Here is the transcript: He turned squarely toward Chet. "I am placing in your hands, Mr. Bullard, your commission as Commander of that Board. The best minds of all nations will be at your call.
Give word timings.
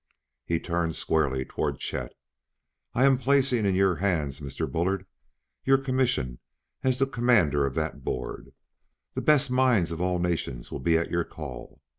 He 0.47 0.59
turned 0.59 0.95
squarely 0.95 1.45
toward 1.45 1.77
Chet. 1.77 2.15
"I 2.95 3.05
am 3.05 3.19
placing 3.19 3.67
in 3.67 3.75
your 3.75 3.97
hands, 3.97 4.39
Mr. 4.39 4.65
Bullard, 4.67 5.05
your 5.63 5.77
commission 5.77 6.39
as 6.83 7.03
Commander 7.11 7.67
of 7.67 7.75
that 7.75 8.03
Board. 8.03 8.51
The 9.13 9.21
best 9.21 9.51
minds 9.51 9.91
of 9.91 10.01
all 10.01 10.17
nations 10.17 10.71
will 10.71 10.79
be 10.79 10.97
at 10.97 11.11
your 11.11 11.23
call. 11.23 11.81